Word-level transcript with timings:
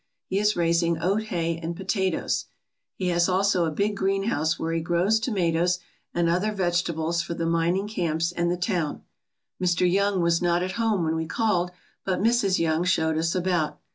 He 0.25 0.39
is 0.39 0.55
raising 0.55 0.99
oat 0.99 1.25
hay 1.25 1.59
and 1.61 1.75
potatoes; 1.75 2.45
he 2.95 3.09
has 3.09 3.29
also 3.29 3.65
a 3.65 3.69
big 3.69 3.95
greenhouse 3.95 4.57
where 4.57 4.73
he 4.73 4.81
grows 4.81 5.19
tomatoes 5.19 5.77
and 6.11 6.27
other 6.27 6.51
vegetables 6.53 7.21
for 7.21 7.35
the 7.35 7.45
mining 7.45 7.87
camps 7.87 8.31
and 8.31 8.49
the 8.49 8.57
town. 8.57 9.03
Mr. 9.61 9.87
Young 9.87 10.19
was 10.19 10.41
not 10.41 10.63
at 10.63 10.71
home 10.71 11.03
when 11.03 11.15
we 11.15 11.27
called, 11.27 11.69
but 12.03 12.19
Mrs. 12.19 12.57
Young 12.57 12.83
showed 12.83 13.15
us 13.15 13.35
about. 13.35 13.79